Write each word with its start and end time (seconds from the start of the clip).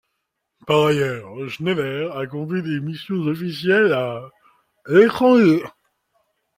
Par 0.65 0.87
ailleurs, 0.87 1.47
Schneider 1.47 2.17
accomplit 2.17 2.63
des 2.63 2.79
missions 2.79 3.19
officielles 3.27 3.93
à 3.93 4.31
l'étranger. 4.87 5.61